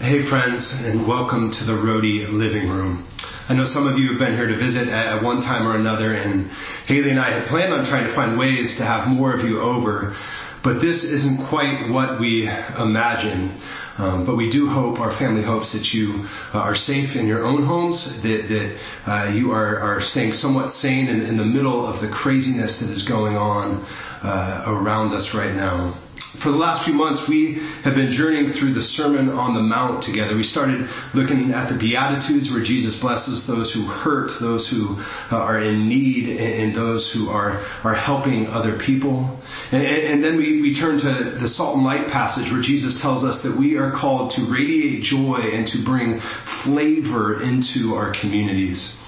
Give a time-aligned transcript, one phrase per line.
[0.00, 3.06] Hey, friends, and welcome to the Rhody Living Room.
[3.50, 6.14] I know some of you have been here to visit at one time or another,
[6.14, 6.50] and
[6.86, 9.60] Haley and I had planned on trying to find ways to have more of you
[9.60, 10.16] over,
[10.62, 13.50] but this isn't quite what we imagined.
[13.98, 17.44] Um, but we do hope, our family hopes, that you uh, are safe in your
[17.44, 21.86] own homes, that, that uh, you are, are staying somewhat sane in, in, the middle
[21.86, 23.84] of the craziness that is going on
[24.22, 25.94] uh, around us right now
[26.30, 30.02] for the last few months, we have been journeying through the Sermon on the Mount
[30.02, 30.36] together.
[30.36, 35.00] We started looking at the Beatitudes where Jesus blesses those who hurt, those who
[35.32, 39.40] uh, are in need, and those who are, are helping other people.
[39.72, 43.24] And, and then we, we turn to the Salt and Light passage where Jesus tells
[43.24, 48.99] us that we are called to radiate joy and to bring flavor into our communities.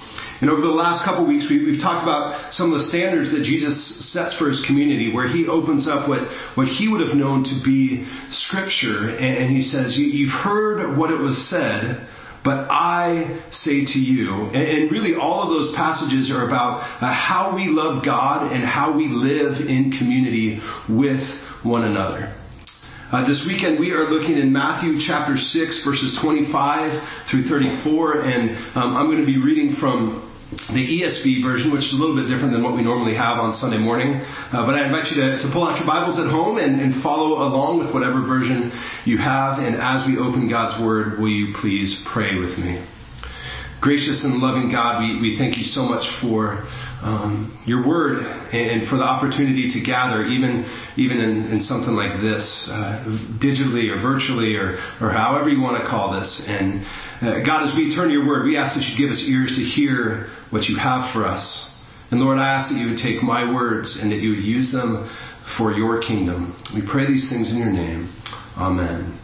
[0.43, 3.43] And over the last couple weeks, we, have talked about some of the standards that
[3.43, 6.19] Jesus sets for his community, where he opens up what,
[6.55, 9.07] what he would have known to be scripture.
[9.07, 12.05] And, and he says, You've heard what it was said,
[12.43, 14.47] but I say to you.
[14.47, 18.65] And, and really, all of those passages are about uh, how we love God and
[18.65, 22.33] how we live in community with one another.
[23.13, 28.49] Uh, this weekend we are looking in Matthew chapter 6 verses 25 through 34 and
[28.75, 30.32] um, I'm going to be reading from
[30.71, 33.53] the ESV version, which is a little bit different than what we normally have on
[33.53, 34.21] Sunday morning.
[34.51, 36.95] Uh, but I invite you to, to, pull out your Bibles at home and, and,
[36.95, 38.71] follow along with whatever version
[39.05, 39.59] you have.
[39.59, 42.79] And as we open God's Word, will you please pray with me?
[43.81, 46.65] Gracious and loving God, we, we thank you so much for
[47.03, 50.65] um, your Word and for the opportunity to gather, even
[50.95, 55.77] even in, in something like this, uh, digitally or virtually or or however you want
[55.77, 56.49] to call this.
[56.49, 56.85] And
[57.21, 59.57] uh, God, as we turn to your Word, we ask that you give us ears
[59.57, 61.69] to hear what you have for us.
[62.09, 64.71] And Lord, I ask that you would take my words and that you would use
[64.71, 65.05] them
[65.41, 66.55] for your kingdom.
[66.73, 68.09] We pray these things in your name.
[68.57, 69.17] Amen.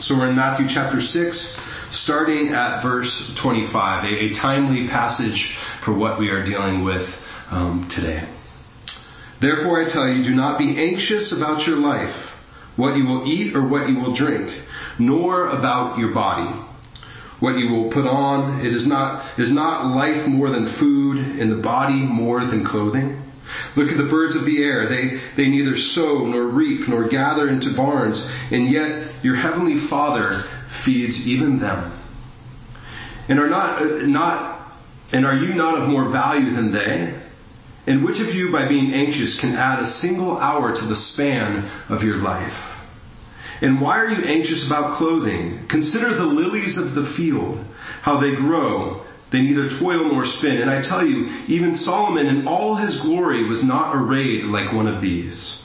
[0.00, 5.92] So we're in Matthew chapter 6, starting at verse 25, a, a timely passage for
[5.92, 8.22] what we are dealing with um, today.
[9.40, 12.30] Therefore I tell you, do not be anxious about your life,
[12.76, 14.62] what you will eat or what you will drink,
[14.98, 16.54] nor about your body
[17.40, 18.60] what you will put on.
[18.60, 23.22] It is not, is not life more than food and the body more than clothing?
[23.74, 24.86] Look at the birds of the air.
[24.86, 30.34] They, they neither sow nor reap nor gather into barns, and yet your heavenly Father
[30.68, 31.92] feeds even them.
[33.28, 34.49] And are not, not,
[35.12, 37.14] and are you not of more value than they?
[37.86, 41.68] And which of you by being anxious can add a single hour to the span
[41.88, 42.78] of your life?
[43.62, 45.66] And why are you anxious about clothing?
[45.66, 47.62] Consider the lilies of the field,
[48.02, 49.02] how they grow.
[49.30, 50.60] They neither toil nor spin.
[50.60, 54.86] And I tell you, even Solomon in all his glory was not arrayed like one
[54.86, 55.64] of these.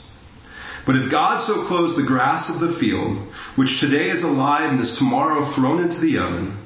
[0.84, 3.18] But if God so clothes the grass of the field,
[3.56, 6.56] which today is alive and is tomorrow thrown into the oven,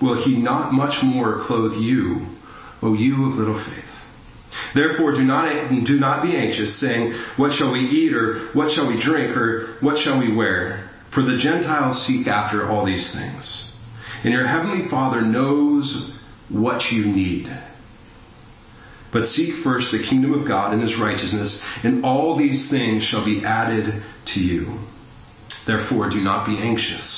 [0.00, 2.26] will he not much more clothe you,
[2.82, 3.94] O you of little faith?
[4.74, 8.86] Therefore, do not, do not be anxious, saying, What shall we eat, or what shall
[8.86, 10.88] we drink, or what shall we wear?
[11.10, 13.72] For the Gentiles seek after all these things.
[14.24, 16.16] And your heavenly Father knows
[16.48, 17.50] what you need.
[19.10, 23.24] But seek first the kingdom of God and his righteousness, and all these things shall
[23.24, 24.78] be added to you.
[25.64, 27.17] Therefore, do not be anxious.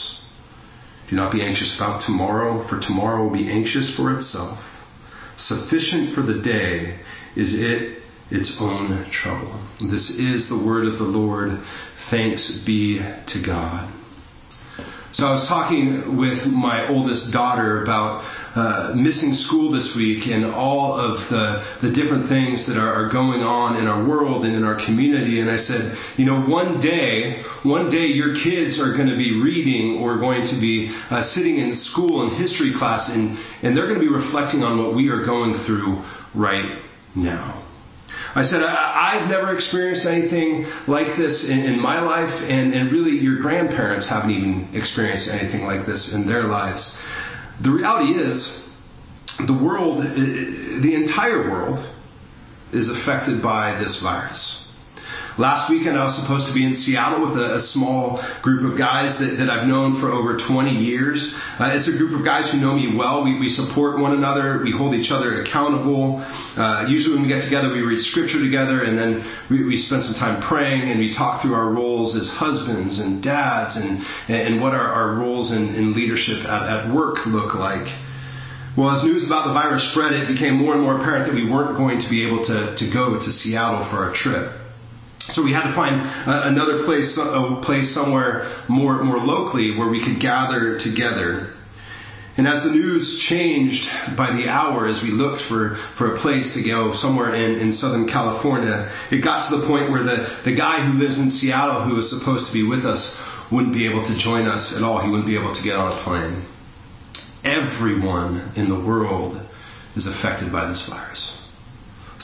[1.11, 4.69] Do not be anxious about tomorrow, for tomorrow will be anxious for itself.
[5.35, 7.01] Sufficient for the day
[7.35, 8.01] is it
[8.31, 9.53] its own trouble.
[9.81, 11.59] This is the word of the Lord.
[11.97, 13.89] Thanks be to God.
[15.11, 18.23] So I was talking with my oldest daughter about
[18.55, 23.09] uh, missing school this week and all of the, the different things that are, are,
[23.09, 25.41] going on in our world and in our community.
[25.41, 29.41] And I said, you know, one day, one day your kids are going to be
[29.41, 33.87] reading or going to be uh, sitting in school in history class and, and they're
[33.87, 36.03] going to be reflecting on what we are going through
[36.35, 36.71] right
[37.15, 37.55] now.
[38.35, 42.93] I said, I, have never experienced anything like this in, in my life, and, and,
[42.93, 47.03] really your grandparents haven't even experienced anything like this in their lives.
[47.61, 48.67] The reality is,
[49.39, 51.85] the world, eh, eh, the entire world,
[52.73, 54.60] is affected by this virus.
[55.41, 58.77] Last weekend, I was supposed to be in Seattle with a, a small group of
[58.77, 61.35] guys that, that, I've known for over 20 years.
[61.59, 63.23] Uh, it's a group of guys who know me well.
[63.25, 64.59] We, we support one another.
[64.59, 66.23] We hold each other accountable.
[66.59, 70.03] Uh, usually when we get together, we read scripture together and then we, we spend
[70.03, 74.61] some time praying and we talk through our roles as husbands and dads and, and
[74.61, 77.91] what our, our roles in, in leadership at, at work look like.
[78.77, 81.49] Well, as news about the virus spread, it became more and more apparent that we
[81.49, 84.53] weren't going to be able to, to go to Seattle for our trip.
[85.21, 89.89] So we had to find uh, another place, a place somewhere more, more locally where
[89.89, 91.51] we could gather together.
[92.37, 96.55] And as the news changed by the hour as we looked for, for a place
[96.55, 100.55] to go somewhere in, in Southern California, it got to the point where the, the
[100.55, 103.21] guy who lives in Seattle who was supposed to be with us
[103.51, 105.01] wouldn't be able to join us at all.
[105.01, 106.43] He wouldn't be able to get on a plane.
[107.45, 109.41] Everyone in the world
[109.95, 111.40] is affected by this virus.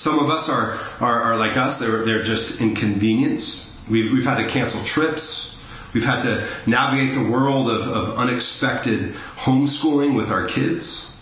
[0.07, 3.77] Some of us are, are, are like us, they're, they're just inconvenience.
[3.91, 5.61] We've, we've had to cancel trips.
[5.93, 11.13] We've had to navigate the world of, of unexpected homeschooling with our kids.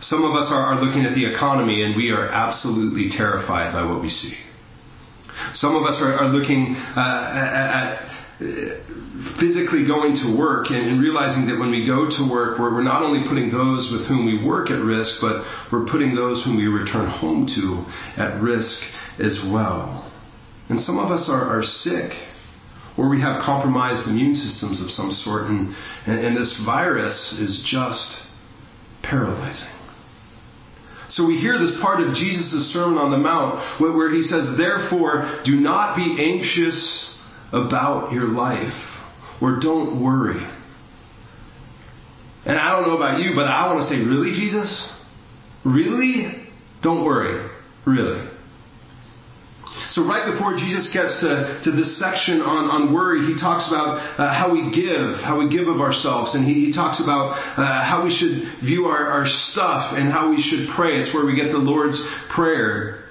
[0.00, 3.84] Some of us are, are looking at the economy and we are absolutely terrified by
[3.84, 4.36] what we see.
[5.52, 11.46] Some of us are, are looking uh, at, at physically going to work and, realizing
[11.46, 14.70] that when we go to work, we're, not only putting those with whom we work
[14.70, 17.84] at risk, but we're putting those whom we return home to
[18.16, 20.04] at risk as well.
[20.68, 22.16] And some of us are, are sick
[22.96, 25.74] or we have compromised immune systems of some sort, and,
[26.06, 28.30] and this virus is just
[29.02, 29.68] paralyzing.
[31.08, 35.28] So we hear this part of Jesus' Sermon on the Mount where he says, Therefore,
[35.44, 37.05] do not be anxious
[37.52, 39.02] about your life,
[39.40, 40.42] or don't worry.
[42.44, 44.92] And I don't know about you, but I want to say, Really, Jesus?
[45.64, 46.30] Really?
[46.80, 47.50] Don't worry.
[47.84, 48.20] Really.
[49.90, 53.98] So right before Jesus gets to, to this section on, on worry, he talks about
[54.18, 57.82] uh, how we give, how we give of ourselves, and he, he talks about uh,
[57.82, 60.98] how we should view our, our stuff and how we should pray.
[60.98, 63.05] It's where we get the Lord's Prayer.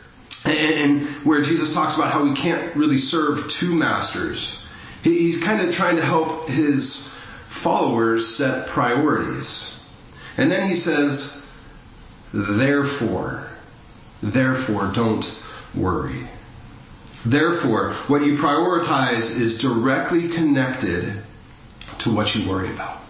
[0.46, 4.64] And, where Jesus talks about how we can't really serve two masters.
[5.04, 7.08] He, he's kind of trying to help his
[7.48, 9.84] followers set priorities.
[10.38, 11.46] And then he says,
[12.34, 13.50] therefore,
[14.22, 15.26] therefore don't
[15.74, 16.28] worry.
[17.26, 21.24] Therefore, what you prioritize is directly connected
[22.00, 23.02] to what you worry about.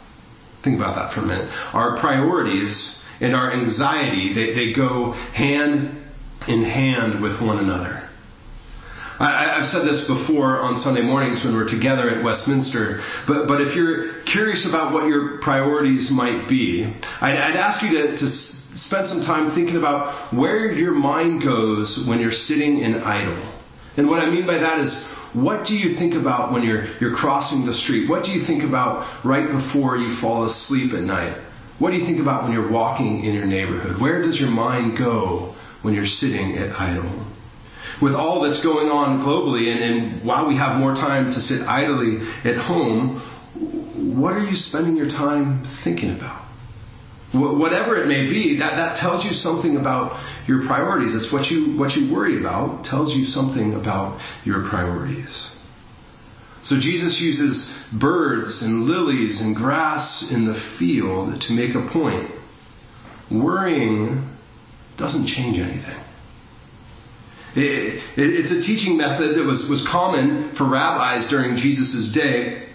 [0.62, 1.50] Think about that for a minute.
[1.74, 6.05] Our priorities and our anxiety, they, they go hand
[6.48, 8.06] in hand with one another.
[9.18, 13.62] I, have said this before on Sunday mornings when we're together at Westminster, but, but
[13.62, 16.84] if you're curious about what your priorities might be,
[17.22, 22.06] I'd, I'd ask you to, to spend some time thinking about where your mind goes
[22.06, 23.38] when you're sitting in idle.
[23.96, 27.16] And what I mean by that is, what do you think about when you're, you're
[27.16, 28.10] crossing the street?
[28.10, 31.34] What do you think about right before you fall asleep at night?
[31.80, 33.98] What do you think about when you're walking in your neighborhood?
[33.98, 35.56] Where does your mind go
[35.86, 37.10] when you're sitting at idle?
[38.02, 41.62] With all that's going on globally, and, and while we have more time to sit
[41.62, 43.20] idly at home,
[44.18, 46.42] what are you spending your time thinking about?
[47.38, 50.18] whatever it may be, that, that tells you something about
[50.48, 51.16] your priorities.
[51.16, 55.52] It's what you, what you worry about tells you something about your priorities.
[56.62, 62.32] So Jesus uses birds and lilies and grass in the field to make a point.
[63.30, 64.35] Worrying
[64.98, 66.00] doesn't change anything.
[67.56, 72.66] It, it, it's a teaching method that was, was common for rabbis during Jesus' day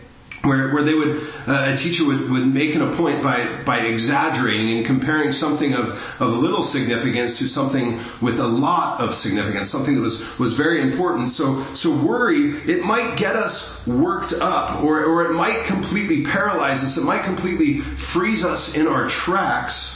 [0.42, 3.80] where, where they would, uh, a teacher would, would make an a point by, by
[3.80, 9.68] exaggerating and comparing something of, of little significance to something with a lot of significance,
[9.68, 11.28] something that was, was very important.
[11.28, 16.82] So, so worry, it might get us worked up or, or it might completely paralyze
[16.82, 16.96] us.
[16.96, 19.89] It might completely freeze us in our tracks.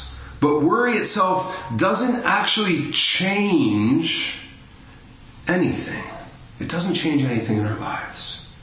[0.44, 4.38] But worry itself doesn't actually change
[5.48, 6.04] anything.
[6.60, 8.54] It doesn't change anything in our lives.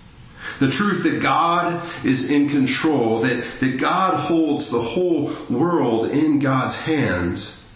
[0.59, 6.37] The truth that God is in control, that, that God holds the whole world in
[6.37, 7.67] God's hands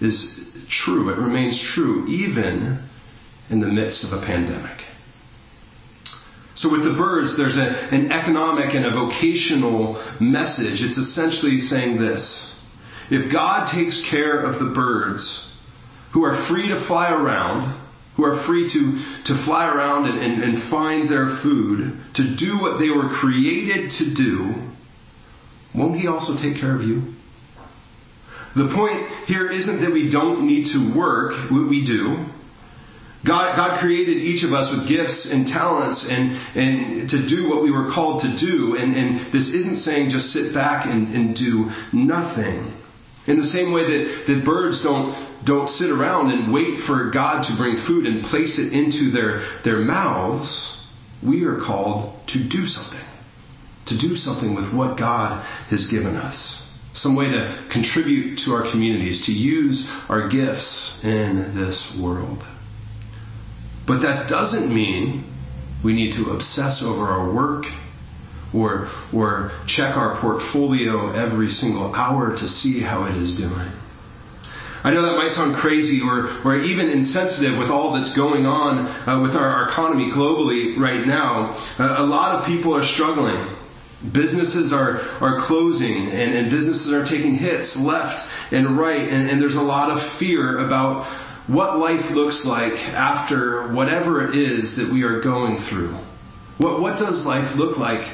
[0.00, 1.10] is true.
[1.10, 2.80] It remains true even
[3.50, 4.84] in the midst of a pandemic.
[6.56, 10.82] So with the birds, there's a, an economic and a vocational message.
[10.82, 12.53] It's essentially saying this.
[13.10, 15.54] If God takes care of the birds
[16.12, 17.72] who are free to fly around,
[18.16, 22.58] who are free to, to fly around and, and, and find their food, to do
[22.58, 24.54] what they were created to do,
[25.74, 27.14] won't He also take care of you?
[28.54, 32.24] The point here isn't that we don't need to work, we do.
[33.24, 37.62] God, God created each of us with gifts and talents and, and to do what
[37.62, 38.76] we were called to do.
[38.76, 42.72] And, and this isn't saying just sit back and, and do nothing.
[43.26, 47.44] In the same way that, that birds don't, don't sit around and wait for God
[47.44, 50.84] to bring food and place it into their, their mouths,
[51.22, 53.04] we are called to do something.
[53.86, 56.60] To do something with what God has given us.
[56.92, 62.44] Some way to contribute to our communities, to use our gifts in this world.
[63.86, 65.24] But that doesn't mean
[65.82, 67.66] we need to obsess over our work
[68.54, 73.70] or, or check our portfolio every single hour to see how it is doing.
[74.84, 78.86] I know that might sound crazy or, or even insensitive with all that's going on
[79.08, 81.56] uh, with our, economy globally right now.
[81.78, 83.42] Uh, a lot of people are struggling.
[84.12, 89.40] Businesses are, are closing and, and businesses are taking hits left and right, and, and
[89.40, 91.06] there's a lot of fear about
[91.46, 95.96] what life looks like after whatever it is that we are going through.
[96.58, 98.06] What, what does life look like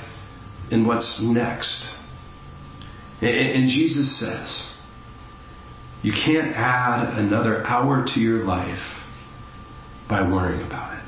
[0.70, 1.96] and what's next?
[3.20, 4.74] And, Jesus says,
[6.02, 8.96] you can't add another hour to your life
[10.08, 11.00] by worrying about it.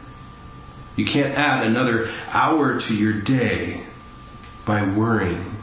[0.97, 3.83] You can't add another hour to your day
[4.67, 5.57] by worrying.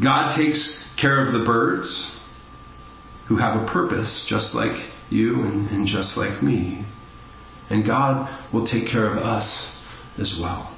[0.00, 2.18] God takes care of the birds
[3.26, 6.82] who have a purpose just like you and, and just like me.
[7.68, 9.78] And God will take care of us
[10.16, 10.70] as well.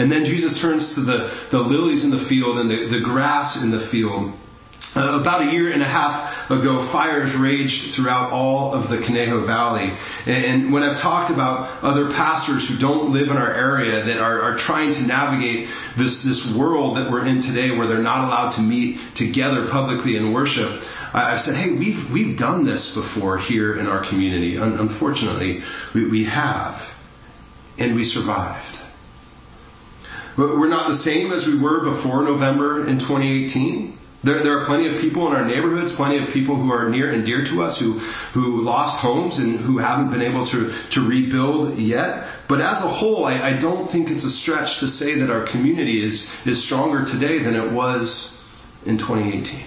[0.00, 3.62] And then Jesus turns to the, the lilies in the field and the, the grass
[3.62, 4.32] in the field
[4.96, 9.42] uh, about a year and a half ago, fires raged throughout all of the Conejo
[9.42, 9.92] Valley.
[10.26, 14.40] And when I've talked about other pastors who don't live in our area that are,
[14.40, 18.52] are trying to navigate this, this world that we're in today where they're not allowed
[18.52, 23.76] to meet together publicly in worship, I've said, hey, we've, we've done this before here
[23.76, 24.56] in our community.
[24.56, 26.88] unfortunately, we, we have.
[27.78, 28.69] And we survived.
[30.40, 33.98] We're not the same as we were before November in 2018.
[34.24, 37.12] There, there are plenty of people in our neighborhoods, plenty of people who are near
[37.12, 37.98] and dear to us who,
[38.32, 42.26] who lost homes and who haven't been able to, to rebuild yet.
[42.48, 45.42] But as a whole, I, I don't think it's a stretch to say that our
[45.42, 48.42] community is, is stronger today than it was
[48.86, 49.60] in 2018.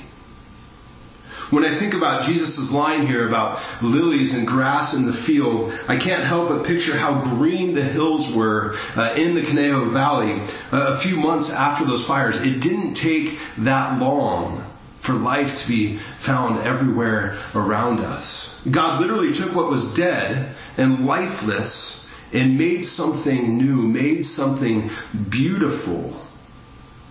[1.53, 5.97] When I think about Jesus' line here about lilies and grass in the field, I
[5.97, 10.41] can't help but picture how green the hills were uh, in the Conejo Valley
[10.71, 12.41] uh, a few months after those fires.
[12.41, 14.65] It didn't take that long
[14.99, 18.59] for life to be found everywhere around us.
[18.71, 24.89] God literally took what was dead and lifeless and made something new, made something
[25.29, 26.19] beautiful.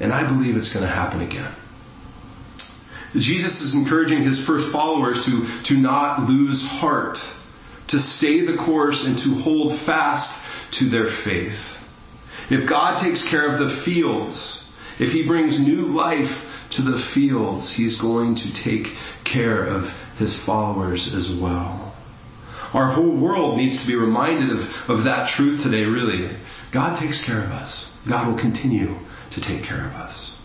[0.01, 1.53] And I believe it's going to happen again.
[3.17, 7.19] Jesus is encouraging his first followers to, to not lose heart,
[7.89, 11.79] to stay the course and to hold fast to their faith.
[12.51, 17.73] If God takes care of the fields, if he brings new life to the fields,
[17.73, 21.95] he's going to take care of his followers as well.
[22.73, 26.31] Our whole world needs to be reminded of, of that truth today, really.
[26.71, 27.95] God takes care of us.
[28.07, 28.99] God will continue
[29.31, 30.42] to take care of us.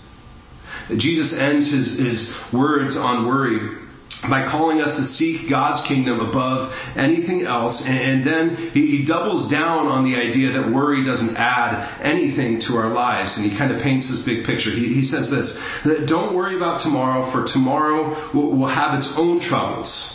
[0.95, 3.77] Jesus ends his, his words on worry
[4.23, 7.87] by calling us to seek God's kingdom above anything else.
[7.87, 12.89] And, then he, doubles down on the idea that worry doesn't add anything to our
[12.89, 13.37] lives.
[13.37, 14.71] And he kind of paints this big picture.
[14.71, 20.13] He, says this, that don't worry about tomorrow, for tomorrow will, have its own troubles.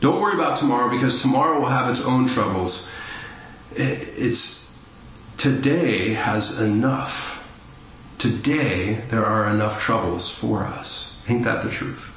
[0.00, 2.90] Don't worry about tomorrow because tomorrow will have its own troubles.
[3.72, 4.72] It, it's
[5.36, 7.33] today has enough
[8.24, 11.22] today there are enough troubles for us.
[11.28, 12.10] Ain't that the truth?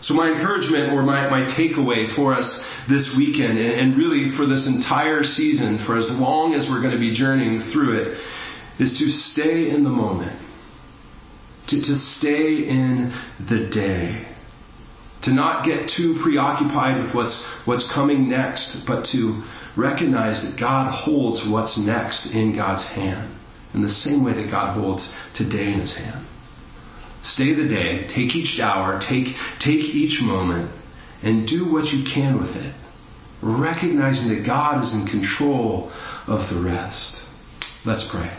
[0.00, 4.46] So my encouragement or my, my takeaway for us this weekend and, and really for
[4.46, 8.18] this entire season, for as long as we're going to be journeying through it,
[8.78, 10.38] is to stay in the moment.
[11.68, 13.10] To, to stay in
[13.40, 14.24] the day.
[15.22, 19.42] To not get too preoccupied with what's, what's coming next, but to
[19.74, 23.28] recognize that God holds what's next in God's hand
[23.74, 26.24] in the same way that God holds today in his hand.
[27.22, 30.70] Stay the day, take each hour, take, take each moment,
[31.22, 32.72] and do what you can with it,
[33.40, 35.90] recognizing that God is in control
[36.26, 37.26] of the rest.
[37.84, 38.30] Let's pray.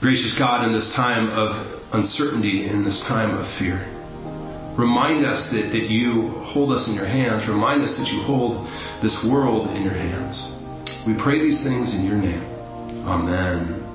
[0.00, 3.84] Gracious God, in this time of uncertainty, in this time of fear,
[4.76, 7.48] remind us that, that you hold us in your hands.
[7.48, 8.68] Remind us that you hold
[9.02, 10.54] this world in your hands.
[11.06, 12.57] We pray these things in your name.
[13.08, 13.87] Amen.